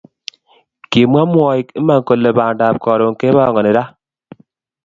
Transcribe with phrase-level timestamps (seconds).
[0.91, 3.83] Kimwa mwoik iman kole bandap Karon kepangani ra